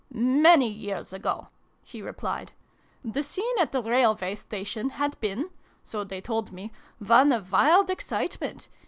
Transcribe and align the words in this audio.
"Many 0.49 0.67
years 0.67 1.13
ago," 1.13 1.49
he 1.83 2.01
replied." 2.01 2.53
The 3.15 3.21
scene 3.21 3.55
at 3.59 3.71
the 3.71 3.83
Railway 3.83 4.33
Station 4.33 4.89
had 4.97 5.15
been 5.19 5.51
(so 5.83 6.03
they 6.03 6.21
told 6.21 6.51
me) 6.51 6.71
one 6.97 7.31
of 7.31 7.51
wild 7.51 7.91
excitement. 7.91 8.67